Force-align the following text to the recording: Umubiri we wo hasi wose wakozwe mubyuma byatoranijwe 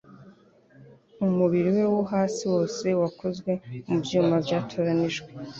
Umubiri 1.25 1.69
we 1.77 1.83
wo 1.93 2.01
hasi 2.11 2.41
wose 2.53 2.85
wakozwe 3.01 3.51
mubyuma 3.87 4.35
byatoranijwe 4.45 5.29